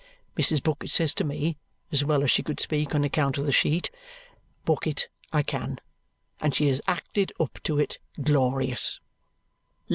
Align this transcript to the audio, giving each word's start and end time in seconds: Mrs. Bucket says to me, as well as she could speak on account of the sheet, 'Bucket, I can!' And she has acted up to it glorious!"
Mrs. 0.35 0.63
Bucket 0.63 0.89
says 0.89 1.13
to 1.13 1.23
me, 1.23 1.57
as 1.91 2.03
well 2.03 2.23
as 2.23 2.31
she 2.31 2.41
could 2.41 2.59
speak 2.59 2.95
on 2.95 3.03
account 3.03 3.37
of 3.37 3.45
the 3.45 3.51
sheet, 3.51 3.91
'Bucket, 4.65 5.09
I 5.31 5.43
can!' 5.43 5.77
And 6.39 6.55
she 6.55 6.65
has 6.69 6.81
acted 6.87 7.31
up 7.39 7.59
to 7.65 7.77
it 7.77 7.99
glorious!" 8.19 8.99